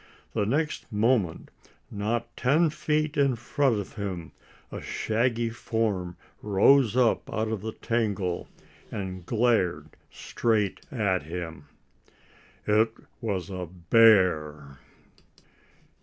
[0.33, 1.51] The next moment,
[1.91, 4.31] not ten feet in front of him
[4.71, 8.49] a shaggy form rose up out of the tangle
[8.91, 11.65] and glared straight at him.
[12.65, 12.91] It
[13.21, 14.79] was a bear!